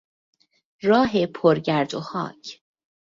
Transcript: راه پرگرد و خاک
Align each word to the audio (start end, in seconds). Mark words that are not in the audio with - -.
راه 0.83 1.25
پرگرد 1.25 1.93
و 1.93 1.99
خاک 2.01 2.61